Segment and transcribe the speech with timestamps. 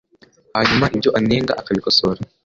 [0.55, 2.19] hanyuma ibyo anenga akabikosora